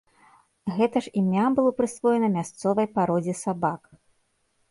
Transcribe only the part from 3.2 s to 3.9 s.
сабак.